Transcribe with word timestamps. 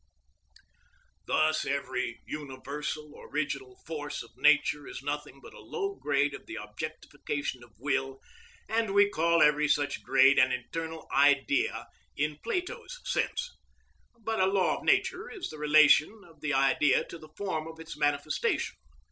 Thus 1.27 1.63
every 1.63 2.21
universal, 2.25 3.13
original 3.29 3.75
force 3.85 4.23
of 4.23 4.31
nature 4.35 4.87
is 4.87 5.03
nothing 5.03 5.39
but 5.43 5.53
a 5.53 5.59
low 5.61 5.93
grade 5.93 6.33
of 6.33 6.47
the 6.47 6.55
objectification 6.55 7.63
of 7.63 7.75
will, 7.77 8.19
and 8.67 8.95
we 8.95 9.07
call 9.11 9.43
every 9.43 9.67
such 9.67 10.01
grade 10.01 10.39
an 10.39 10.51
eternal 10.51 11.07
Idea 11.15 11.85
in 12.17 12.39
Plato's 12.39 12.99
sense. 13.03 13.55
But 14.19 14.39
a 14.39 14.47
law 14.47 14.77
of 14.79 14.83
nature 14.83 15.29
is 15.29 15.51
the 15.51 15.59
relation 15.59 16.23
of 16.27 16.41
the 16.41 16.55
Idea 16.55 17.03
to 17.05 17.19
the 17.19 17.29
form 17.37 17.67
of 17.67 17.79
its 17.79 17.95
manifestation. 17.95 18.77